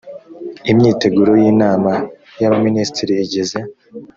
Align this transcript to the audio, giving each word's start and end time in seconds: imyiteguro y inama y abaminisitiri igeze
imyiteguro 0.71 1.31
y 1.41 1.45
inama 1.53 1.93
y 2.41 2.43
abaminisitiri 2.47 3.13
igeze 3.25 3.59